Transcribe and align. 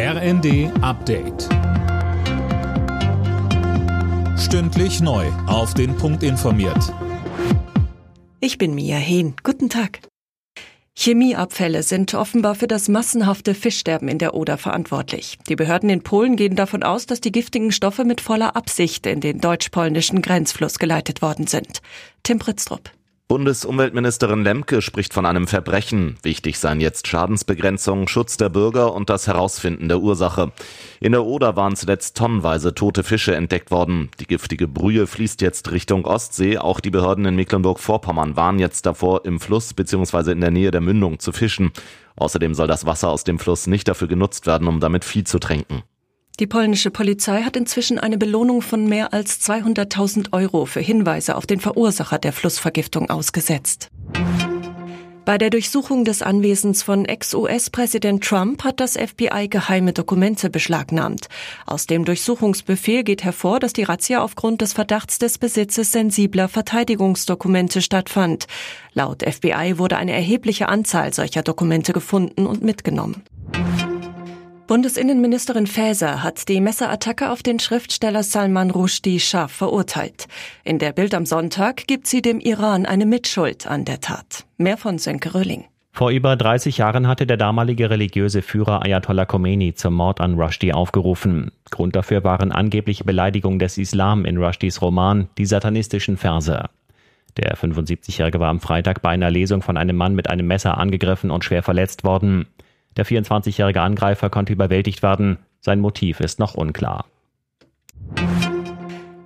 RND 0.00 0.70
Update. 0.80 1.48
Stündlich 4.38 5.00
neu. 5.00 5.26
Auf 5.48 5.74
den 5.74 5.96
Punkt 5.96 6.22
informiert. 6.22 6.94
Ich 8.38 8.58
bin 8.58 8.76
Mia 8.76 8.96
Hehn. 8.96 9.34
Guten 9.42 9.68
Tag. 9.68 9.98
Chemieabfälle 10.96 11.82
sind 11.82 12.14
offenbar 12.14 12.54
für 12.54 12.68
das 12.68 12.88
massenhafte 12.88 13.56
Fischsterben 13.56 14.06
in 14.06 14.18
der 14.18 14.34
Oder 14.34 14.56
verantwortlich. 14.56 15.36
Die 15.48 15.56
Behörden 15.56 15.90
in 15.90 16.04
Polen 16.04 16.36
gehen 16.36 16.54
davon 16.54 16.84
aus, 16.84 17.06
dass 17.06 17.20
die 17.20 17.32
giftigen 17.32 17.72
Stoffe 17.72 18.04
mit 18.04 18.20
voller 18.20 18.54
Absicht 18.54 19.04
in 19.04 19.20
den 19.20 19.40
deutsch-polnischen 19.40 20.22
Grenzfluss 20.22 20.78
geleitet 20.78 21.22
worden 21.22 21.48
sind. 21.48 21.80
Tim 22.22 22.38
Pritztrup. 22.38 22.92
Bundesumweltministerin 23.28 24.42
Lemke 24.42 24.80
spricht 24.80 25.12
von 25.12 25.26
einem 25.26 25.46
Verbrechen. 25.46 26.16
Wichtig 26.22 26.58
seien 26.58 26.80
jetzt 26.80 27.06
Schadensbegrenzung, 27.08 28.08
Schutz 28.08 28.38
der 28.38 28.48
Bürger 28.48 28.94
und 28.94 29.10
das 29.10 29.26
Herausfinden 29.26 29.88
der 29.88 30.00
Ursache. 30.00 30.50
In 30.98 31.12
der 31.12 31.26
Oder 31.26 31.54
waren 31.54 31.76
zuletzt 31.76 32.16
tonnenweise 32.16 32.74
tote 32.74 33.04
Fische 33.04 33.36
entdeckt 33.36 33.70
worden. 33.70 34.08
Die 34.18 34.26
giftige 34.26 34.66
Brühe 34.66 35.06
fließt 35.06 35.42
jetzt 35.42 35.70
Richtung 35.72 36.06
Ostsee. 36.06 36.56
Auch 36.56 36.80
die 36.80 36.88
Behörden 36.88 37.26
in 37.26 37.36
Mecklenburg-Vorpommern 37.36 38.34
waren 38.34 38.58
jetzt 38.58 38.86
davor, 38.86 39.26
im 39.26 39.40
Fluss 39.40 39.74
bzw. 39.74 40.32
in 40.32 40.40
der 40.40 40.50
Nähe 40.50 40.70
der 40.70 40.80
Mündung 40.80 41.18
zu 41.18 41.32
fischen. 41.32 41.70
Außerdem 42.16 42.54
soll 42.54 42.66
das 42.66 42.86
Wasser 42.86 43.10
aus 43.10 43.24
dem 43.24 43.38
Fluss 43.38 43.66
nicht 43.66 43.88
dafür 43.88 44.08
genutzt 44.08 44.46
werden, 44.46 44.66
um 44.66 44.80
damit 44.80 45.04
Vieh 45.04 45.24
zu 45.24 45.38
tränken. 45.38 45.82
Die 46.40 46.46
polnische 46.46 46.92
Polizei 46.92 47.42
hat 47.42 47.56
inzwischen 47.56 47.98
eine 47.98 48.16
Belohnung 48.16 48.62
von 48.62 48.86
mehr 48.86 49.12
als 49.12 49.40
200.000 49.40 50.32
Euro 50.32 50.66
für 50.66 50.80
Hinweise 50.80 51.34
auf 51.34 51.46
den 51.46 51.58
Verursacher 51.58 52.18
der 52.18 52.32
Flussvergiftung 52.32 53.10
ausgesetzt. 53.10 53.90
Bei 55.24 55.36
der 55.36 55.50
Durchsuchung 55.50 56.04
des 56.04 56.22
Anwesens 56.22 56.82
von 56.82 57.04
Ex-US-Präsident 57.04 58.24
Trump 58.24 58.64
hat 58.64 58.80
das 58.80 58.96
FBI 58.96 59.48
geheime 59.50 59.92
Dokumente 59.92 60.48
beschlagnahmt. 60.48 61.26
Aus 61.66 61.86
dem 61.86 62.06
Durchsuchungsbefehl 62.06 63.02
geht 63.02 63.24
hervor, 63.24 63.60
dass 63.60 63.74
die 63.74 63.82
Razzia 63.82 64.22
aufgrund 64.22 64.62
des 64.62 64.72
Verdachts 64.72 65.18
des 65.18 65.36
Besitzes 65.36 65.92
sensibler 65.92 66.48
Verteidigungsdokumente 66.48 67.82
stattfand. 67.82 68.46
Laut 68.94 69.22
FBI 69.22 69.74
wurde 69.76 69.98
eine 69.98 70.12
erhebliche 70.12 70.70
Anzahl 70.70 71.12
solcher 71.12 71.42
Dokumente 71.42 71.92
gefunden 71.92 72.46
und 72.46 72.62
mitgenommen. 72.62 73.22
Bundesinnenministerin 74.68 75.66
Faeser 75.66 76.22
hat 76.22 76.46
die 76.50 76.60
Messerattacke 76.60 77.30
auf 77.30 77.42
den 77.42 77.58
Schriftsteller 77.58 78.22
Salman 78.22 78.70
Rushdie 78.70 79.18
scharf 79.18 79.50
verurteilt. 79.50 80.28
In 80.62 80.78
der 80.78 80.92
Bild 80.92 81.14
am 81.14 81.24
Sonntag 81.24 81.86
gibt 81.86 82.06
sie 82.06 82.20
dem 82.20 82.38
Iran 82.38 82.84
eine 82.84 83.06
Mitschuld 83.06 83.66
an 83.66 83.86
der 83.86 84.00
Tat. 84.00 84.44
Mehr 84.58 84.76
von 84.76 84.98
Sönke 84.98 85.32
Röhling. 85.32 85.64
Vor 85.92 86.10
über 86.10 86.36
30 86.36 86.76
Jahren 86.76 87.08
hatte 87.08 87.26
der 87.26 87.38
damalige 87.38 87.88
religiöse 87.88 88.42
Führer 88.42 88.84
Ayatollah 88.84 89.24
Khomeini 89.24 89.72
zum 89.72 89.94
Mord 89.94 90.20
an 90.20 90.34
Rushdie 90.34 90.74
aufgerufen. 90.74 91.50
Grund 91.70 91.96
dafür 91.96 92.22
waren 92.22 92.52
angebliche 92.52 93.04
Beleidigungen 93.04 93.58
des 93.58 93.78
Islam 93.78 94.26
in 94.26 94.36
Rushdies 94.36 94.82
Roman 94.82 95.28
Die 95.38 95.46
satanistischen 95.46 96.18
Verse. 96.18 96.68
Der 97.38 97.56
75-Jährige 97.56 98.38
war 98.38 98.50
am 98.50 98.60
Freitag 98.60 99.00
bei 99.00 99.10
einer 99.10 99.30
Lesung 99.30 99.62
von 99.62 99.78
einem 99.78 99.96
Mann 99.96 100.14
mit 100.14 100.28
einem 100.28 100.46
Messer 100.46 100.76
angegriffen 100.76 101.30
und 101.30 101.42
schwer 101.42 101.62
verletzt 101.62 102.04
worden. 102.04 102.46
Der 102.98 103.06
24-jährige 103.06 103.80
Angreifer 103.80 104.28
konnte 104.28 104.52
überwältigt 104.52 105.02
werden. 105.02 105.38
Sein 105.60 105.80
Motiv 105.80 106.20
ist 106.20 106.38
noch 106.38 106.54
unklar. 106.54 107.06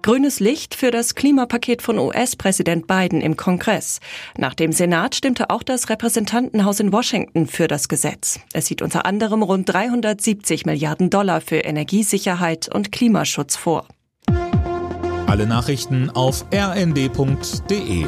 Grünes 0.00 0.40
Licht 0.40 0.74
für 0.74 0.90
das 0.90 1.14
Klimapaket 1.14 1.82
von 1.82 1.98
US-Präsident 1.98 2.86
Biden 2.86 3.20
im 3.20 3.36
Kongress. 3.36 4.00
Nach 4.38 4.54
dem 4.54 4.72
Senat 4.72 5.14
stimmte 5.14 5.50
auch 5.50 5.62
das 5.62 5.90
Repräsentantenhaus 5.90 6.80
in 6.80 6.92
Washington 6.92 7.46
für 7.46 7.68
das 7.68 7.88
Gesetz. 7.88 8.40
Es 8.54 8.66
sieht 8.66 8.80
unter 8.80 9.04
anderem 9.04 9.42
rund 9.42 9.68
370 9.68 10.64
Milliarden 10.64 11.10
Dollar 11.10 11.42
für 11.42 11.58
Energiesicherheit 11.58 12.74
und 12.74 12.90
Klimaschutz 12.90 13.56
vor. 13.56 13.86
Alle 15.26 15.46
Nachrichten 15.46 16.08
auf 16.08 16.46
rnd.de 16.54 18.06